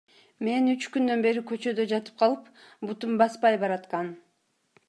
Мен 0.45 0.69
үч 0.71 0.87
күндөн 0.95 1.21
бери 1.25 1.43
көчөдө 1.51 1.85
жатып 1.93 2.17
калып, 2.23 2.49
бутум 2.89 3.15
баспай 3.23 3.63
бараткан. 3.67 4.15